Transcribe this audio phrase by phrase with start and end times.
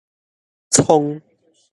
[0.71, 1.21] 蒼